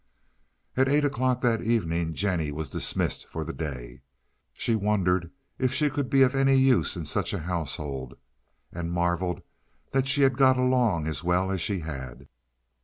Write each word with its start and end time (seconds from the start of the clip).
At 0.75 0.89
eight 0.89 1.05
o'clock 1.05 1.41
that 1.41 1.61
evening 1.61 2.15
Jennie 2.15 2.51
was 2.51 2.71
dismissed 2.71 3.27
for 3.27 3.43
the 3.43 3.53
day. 3.53 4.01
She 4.51 4.73
wondered 4.73 5.29
if 5.59 5.71
she 5.71 5.91
could 5.91 6.09
be 6.09 6.23
of 6.23 6.33
any 6.33 6.55
use 6.55 6.97
in 6.97 7.05
such 7.05 7.33
a 7.33 7.39
household, 7.45 8.17
and 8.71 8.91
marveled 8.91 9.43
that 9.91 10.07
she 10.07 10.23
had 10.23 10.37
got 10.37 10.57
along 10.57 11.05
as 11.05 11.23
well 11.23 11.51
as 11.51 11.61
she 11.61 11.81
had. 11.81 12.27